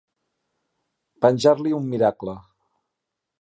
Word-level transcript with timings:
Penjar-li 1.25 1.75
un 1.81 1.87
miracle. 1.93 2.35